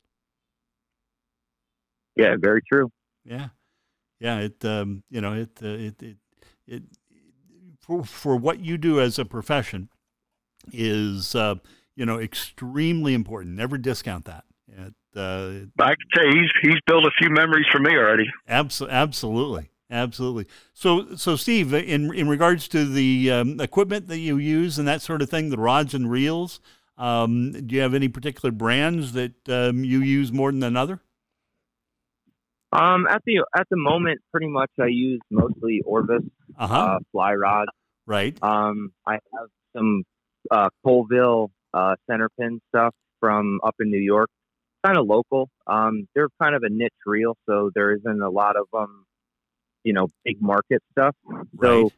[2.16, 2.90] Yeah, very true.
[3.24, 3.48] Yeah,
[4.20, 4.40] yeah.
[4.40, 6.16] It um, you know it uh, it it
[6.66, 6.82] it
[7.80, 9.88] for, for what you do as a profession
[10.72, 11.56] is uh,
[11.96, 13.56] you know extremely important.
[13.56, 14.44] Never discount that.
[14.68, 18.26] It, uh, I can say he's he's built a few memories for me already.
[18.48, 20.46] Abso- absolutely, absolutely.
[20.74, 25.02] So so Steve, in in regards to the um, equipment that you use and that
[25.02, 26.60] sort of thing, the rods and reels.
[26.96, 31.00] Um, do you have any particular brands that um, you use more than another?
[32.72, 36.22] Um, at the at the moment, pretty much I use mostly Orvis
[36.58, 36.74] Uh-huh.
[36.74, 37.70] uh, fly rods.
[38.06, 38.36] right.
[38.42, 40.02] Um, I have some
[40.50, 44.28] uh, Colville uh, center pin stuff from up in New York,
[44.84, 45.48] kind of local.
[45.66, 49.04] Um, they're kind of a niche reel, so there isn't a lot of um,
[49.84, 51.14] you know, big market stuff.
[51.26, 51.92] So Right.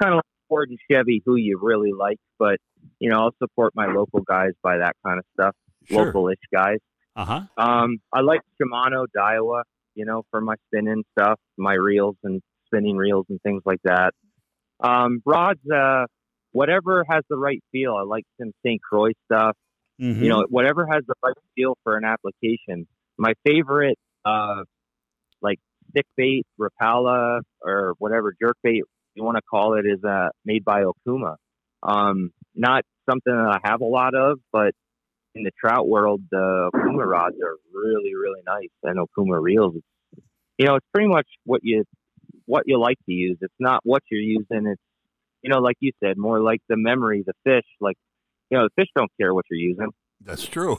[0.00, 2.58] kind of like Ford and Chevy, who you really like, but
[2.98, 5.54] you know, I'll support my local guys by that kind of stuff,
[5.86, 6.06] Sure.
[6.06, 6.78] local-ish guys.
[7.16, 7.40] Uh huh.
[7.56, 9.62] Um, I like Shimano Daiwa,
[9.94, 14.12] you know, for my spinning stuff, my reels and spinning reels and things like that.
[14.80, 16.06] Um, rods, uh,
[16.52, 17.94] whatever has the right feel.
[17.94, 18.80] I like some St.
[18.82, 19.56] Croix stuff,
[20.00, 20.24] Mm-hmm.
[20.24, 22.88] you know, whatever has the right feel for an application.
[23.16, 24.64] My favorite, uh,
[25.40, 25.60] like
[25.94, 28.82] stick bait, Rapala, or whatever jerk bait
[29.14, 31.36] you want to call it, is uh, made by Okuma.
[31.82, 34.72] Um, not something that I have a lot of, but
[35.34, 39.74] in the trout world, the Okuma rods are really, really nice, and Okuma reels.
[40.58, 41.84] You know, it's pretty much what you
[42.46, 43.38] what you like to use.
[43.40, 44.66] It's not what you're using.
[44.66, 44.82] It's
[45.42, 47.66] you know, like you said, more like the memory, the fish.
[47.80, 47.96] Like
[48.50, 49.88] you know, the fish don't care what you're using.
[50.20, 50.78] That's true.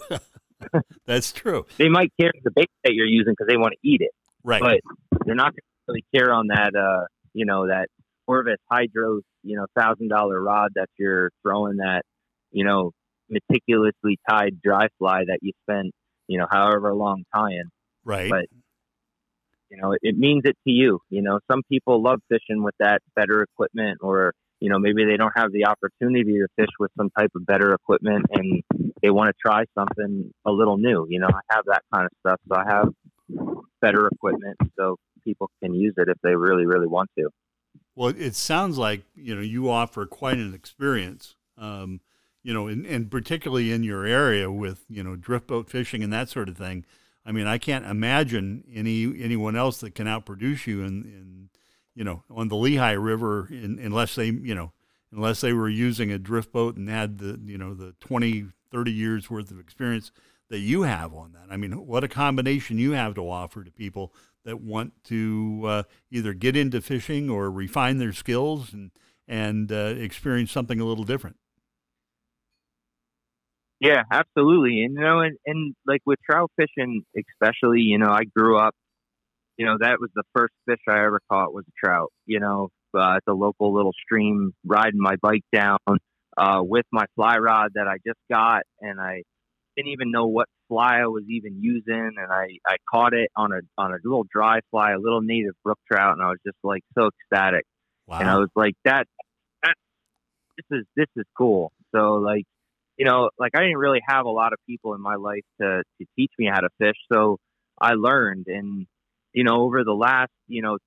[1.05, 1.65] That's true.
[1.77, 4.11] They might care the bait that you're using because they want to eat it,
[4.45, 4.61] Right.
[4.61, 6.75] but they're not going to really care on that.
[6.75, 7.87] Uh, you know, that
[8.27, 12.03] Orvis Hydros, you know, thousand dollar rod that you're throwing that,
[12.51, 12.91] you know,
[13.29, 15.93] meticulously tied dry fly that you spent,
[16.27, 17.69] you know, however long tying.
[18.03, 18.29] right.
[18.29, 18.45] but-
[19.71, 20.99] you know, it, it means it to you.
[21.09, 25.17] You know, some people love fishing with that better equipment, or you know, maybe they
[25.17, 28.63] don't have the opportunity to fish with some type of better equipment, and
[29.01, 31.07] they want to try something a little new.
[31.09, 32.89] You know, I have that kind of stuff, so I have
[33.81, 37.29] better equipment, so people can use it if they really, really want to.
[37.95, 42.01] Well, it sounds like you know you offer quite an experience, um,
[42.43, 46.11] you know, and, and particularly in your area with you know drift boat fishing and
[46.13, 46.85] that sort of thing.
[47.25, 51.49] I mean, I can't imagine any anyone else that can outproduce you in, in
[51.95, 54.71] you know on the Lehigh River, in, unless they you know
[55.11, 58.91] unless they were using a drift boat and had the you know the 20, 30
[58.91, 60.11] years worth of experience
[60.49, 61.47] that you have on that.
[61.49, 65.83] I mean, what a combination you have to offer to people that want to uh,
[66.11, 68.91] either get into fishing or refine their skills and
[69.27, 71.37] and uh, experience something a little different.
[73.79, 74.83] Yeah, absolutely.
[74.83, 78.75] And you know, and, and like with trout fishing, especially, you know, I grew up.
[79.57, 82.11] You know, that was the first fish I ever caught was a trout.
[82.25, 85.79] You know, uh, at the local little stream, riding my bike down
[86.37, 89.23] uh, with my fly rod that I just got, and I
[89.77, 93.51] didn't even know what fly I was even using, and I I caught it on
[93.53, 96.57] a on a little dry fly, a little native brook trout, and I was just
[96.63, 97.65] like so ecstatic
[98.07, 98.19] Wow.
[98.19, 99.07] and I was like, that,
[99.63, 99.75] that,
[100.57, 101.71] this is this is cool.
[101.93, 102.45] So like,
[102.97, 105.83] you know, like I didn't really have a lot of people in my life to
[105.99, 107.37] to teach me how to fish, so
[107.79, 108.87] I learned, and
[109.33, 110.77] you know, over the last you know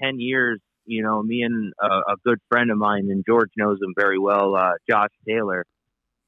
[0.00, 3.78] ten years, you know, me and a, a good friend of mine, and George knows
[3.82, 5.64] him very well, uh, Josh Taylor.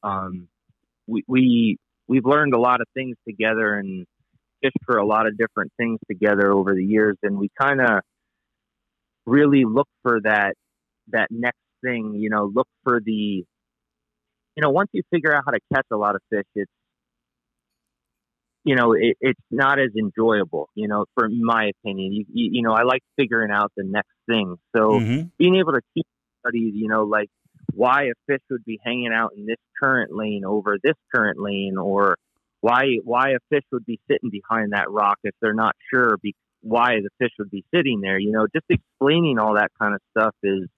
[0.03, 0.49] Um,
[1.07, 1.79] we we
[2.11, 4.05] we've learned a lot of things together and
[4.63, 8.01] fished for a lot of different things together over the years, and we kind of
[9.27, 10.55] really look for that
[11.09, 15.53] that next thing you know look for the you know once you figure out how
[15.53, 16.71] to catch a lot of fish it's
[18.65, 22.63] you know it, it's not as enjoyable you know for my opinion you, you, you
[22.63, 25.31] know i like figuring out the next thing so Mhm.
[25.39, 26.07] being able to keep
[26.43, 27.29] somebody you know like
[27.75, 31.77] why a fish would be hanging out in this current lane over this current lane
[31.77, 32.17] or
[32.61, 36.35] why why a fish would be sitting behind that rock if they're not sure be,
[36.63, 38.19] why the fish would be sitting there.
[38.19, 40.69] You know just explaining all that kind of stuff is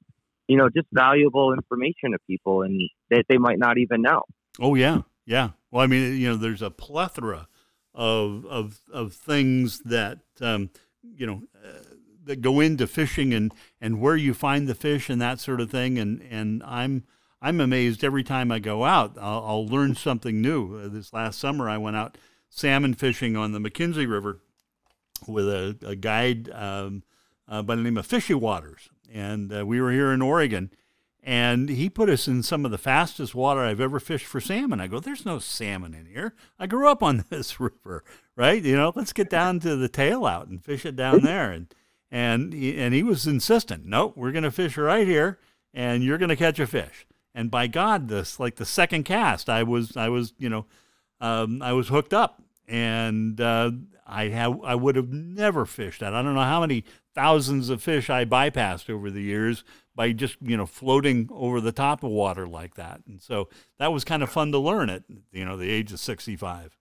[0.49, 2.81] you know just valuable information to people and
[3.11, 4.23] that they might not even know.
[4.61, 5.51] Oh yeah, yeah.
[5.71, 7.49] Well, I mean, you know, there's a plethora
[7.95, 10.71] of of of things that um,
[11.03, 11.92] you know uh,
[12.25, 15.71] that go into fishing and and where you find the fish and that sort of
[15.71, 15.99] thing.
[15.99, 17.05] And and I'm
[17.41, 19.17] I'm amazed every time I go out.
[19.21, 20.77] I'll, I'll learn something new.
[20.77, 22.19] Uh, this last summer, I went out
[22.49, 24.41] salmon fishing on the McKenzie River
[25.27, 27.03] with a, a guide um,
[27.49, 30.71] uh, by the name of Fishy Waters, and uh, we were here in Oregon
[31.23, 34.81] and he put us in some of the fastest water I've ever fished for salmon.
[34.81, 36.35] I go, there's no salmon in here.
[36.59, 38.03] I grew up on this river,
[38.35, 38.63] right?
[38.63, 41.51] You know, let's get down to the tail out and fish it down there.
[41.53, 41.73] And
[42.13, 43.87] and he, and he was insistent.
[43.87, 45.39] Nope, we're going to fish right here,
[45.73, 47.07] and you're going to catch a fish.
[47.35, 50.67] And by God, this like the second cast, I was I was you know,
[51.21, 53.73] um, I was hooked up, and uh,
[54.07, 56.13] I have I would have never fished that.
[56.13, 56.85] I don't know how many
[57.15, 61.73] thousands of fish I bypassed over the years by just you know floating over the
[61.73, 63.01] top of water like that.
[63.07, 63.49] And so
[63.79, 66.77] that was kind of fun to learn at you know the age of 65.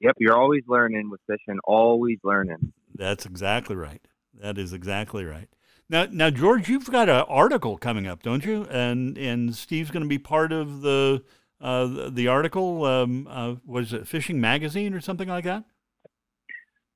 [0.00, 2.72] Yep, you're always learning with fishing, always learning.
[2.94, 4.02] That's exactly right.
[4.34, 5.48] That is exactly right.
[5.88, 8.64] Now, now, George, you've got an article coming up, don't you?
[8.70, 11.22] And and Steve's going to be part of the
[11.60, 12.84] uh, the article.
[12.84, 15.64] Um, uh, was it Fishing Magazine or something like that?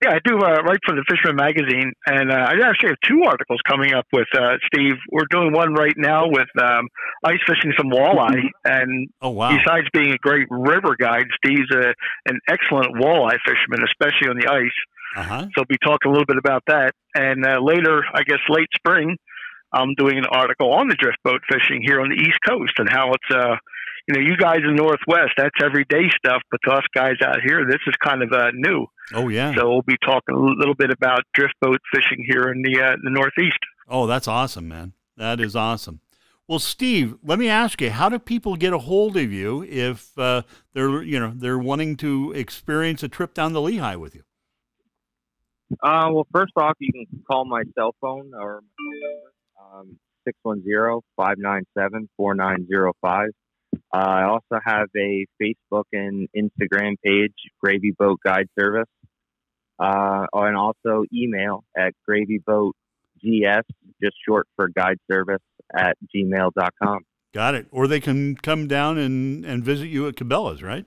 [0.03, 3.23] Yeah, I do uh, write for the Fisherman magazine, and uh, I actually have two
[3.27, 4.95] articles coming up with uh, Steve.
[5.13, 6.89] We're doing one right now with um,
[7.23, 9.55] ice fishing some walleye, and oh, wow.
[9.55, 11.93] besides being a great river guide, Steve's a,
[12.25, 14.79] an excellent walleye fisherman, especially on the ice.
[15.17, 15.43] Uh-huh.
[15.43, 16.95] So we'll be talking a little bit about that.
[17.15, 19.19] And uh, later, I guess late spring,
[19.73, 22.89] I'm doing an article on the drift boat fishing here on the East Coast and
[22.89, 23.57] how it's uh,
[24.11, 27.37] you know, you guys in the Northwest, that's everyday stuff, but to us guys out
[27.47, 28.87] here, this is kind of uh, new.
[29.15, 29.55] Oh yeah.
[29.55, 32.97] So we'll be talking a little bit about drift boat fishing here in the uh,
[33.03, 33.59] the Northeast.
[33.89, 34.95] Oh, that's awesome, man.
[35.17, 36.01] That is awesome.
[36.49, 40.19] Well, Steve, let me ask you: How do people get a hold of you if
[40.19, 40.43] uh,
[40.73, 44.25] they're you know they're wanting to experience a trip down the Lehigh with you?
[45.85, 49.33] Uh, well, first off, you can call my cell phone or my phone number,
[49.79, 50.01] um,
[52.19, 53.29] 610-597-4905.
[53.93, 58.89] Uh, I also have a Facebook and Instagram page, Gravy Boat Guide Service,
[59.79, 62.73] uh, and also email at gravyboatgs,
[64.03, 65.43] just short for guide service
[65.77, 67.01] at gmail.com.
[67.33, 67.67] Got it.
[67.71, 70.87] Or they can come down and, and visit you at Cabela's, right?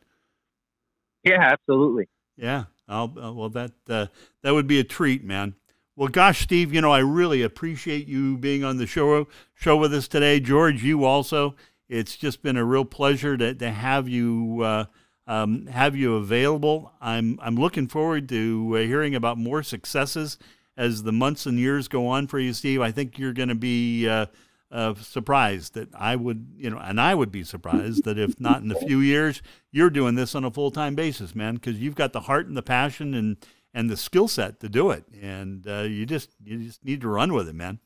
[1.24, 2.08] Yeah, absolutely.
[2.38, 2.66] Yeah.
[2.88, 4.08] I'll, uh, well, that uh,
[4.42, 5.56] that would be a treat, man.
[5.96, 9.94] Well, gosh, Steve, you know I really appreciate you being on the show show with
[9.94, 10.40] us today.
[10.40, 11.56] George, you also
[11.90, 14.86] it's just been a real pleasure to, to have you uh,
[15.28, 16.92] um, have you available.
[17.02, 20.38] I'm I'm looking forward to uh, hearing about more successes
[20.76, 22.82] as the months and years go on for you, Steve.
[22.82, 24.26] I think you're going to be uh,
[24.72, 28.64] uh, surprised that I would, you know, and I would be surprised that if not
[28.64, 31.96] in a few years, you're doing this on a full time basis, man, because you've
[31.96, 33.38] got the heart and the passion and
[33.74, 37.08] and the skill set to do it, and uh, you just you just need to
[37.08, 37.80] run with it, man.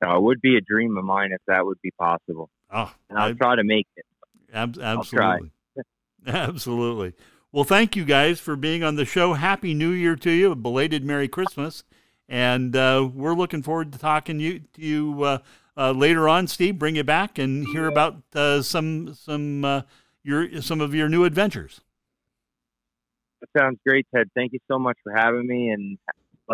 [0.00, 2.50] It would be a dream of mine if that would be possible.
[2.70, 4.04] Oh, and I'll I, try to make it.
[4.52, 5.50] Ab- absolutely.
[6.26, 7.14] absolutely.
[7.50, 9.34] Well, thank you guys for being on the show.
[9.34, 10.52] Happy New Year to you.
[10.52, 11.84] A belated Merry Christmas.
[12.28, 15.38] And uh, we're looking forward to talking you, to you uh,
[15.76, 16.78] uh, later on, Steve.
[16.78, 19.82] Bring you back and hear about uh, some some uh,
[20.22, 21.80] your some of your new adventures.
[23.40, 24.28] That sounds great, Ted.
[24.34, 25.96] Thank you so much for having me, and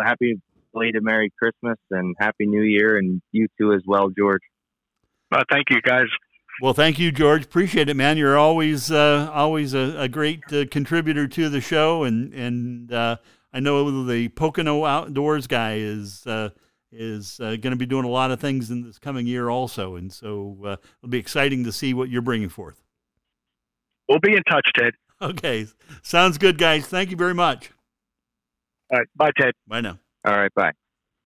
[0.01, 0.39] happy
[0.71, 4.41] belated Merry Christmas and Happy New Year, and you too as well, George.
[5.31, 6.07] Uh, thank you, guys.
[6.61, 7.43] Well, thank you, George.
[7.43, 8.17] Appreciate it, man.
[8.17, 13.17] You're always uh, always a, a great uh, contributor to the show, and and uh,
[13.53, 16.49] I know the Pocono Outdoors guy is uh,
[16.91, 19.95] is uh, going to be doing a lot of things in this coming year, also,
[19.95, 22.81] and so uh, it'll be exciting to see what you're bringing forth.
[24.07, 24.93] We'll be in touch, Ted.
[25.21, 25.65] Okay,
[26.03, 26.87] sounds good, guys.
[26.87, 27.71] Thank you very much.
[28.91, 29.53] All right, bye, Ted.
[29.65, 29.97] Bye now.
[30.27, 30.73] All right, bye.